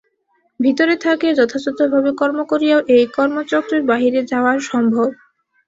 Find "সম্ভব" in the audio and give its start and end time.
4.71-5.07